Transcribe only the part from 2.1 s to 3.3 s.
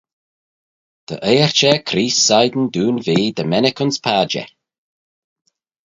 shegin dooin ve